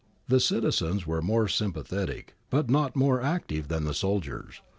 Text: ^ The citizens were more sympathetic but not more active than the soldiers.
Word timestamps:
^ 0.01 0.03
The 0.27 0.39
citizens 0.39 1.05
were 1.05 1.21
more 1.21 1.47
sympathetic 1.47 2.33
but 2.49 2.71
not 2.71 2.95
more 2.95 3.21
active 3.21 3.67
than 3.67 3.83
the 3.83 3.93
soldiers. 3.93 4.59